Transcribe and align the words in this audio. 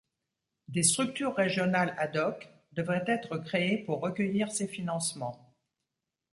Des 0.67 0.81
structures 0.81 1.35
régionales 1.35 1.93
ad-hoc 1.99 2.49
devraient 2.71 3.03
être 3.05 3.37
créées 3.37 3.77
pour 3.77 3.99
recueillir 4.01 4.49
ces 4.51 4.67
financements. 4.67 5.53